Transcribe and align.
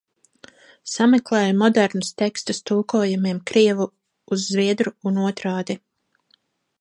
Sameklēju 0.93 1.57
modernus 1.59 2.09
tekstus 2.21 2.61
tulkojumiem 2.69 3.41
krievu 3.51 3.87
uz 4.37 4.49
zviedru 4.55 4.95
un 5.11 5.21
otrādi. 5.29 5.77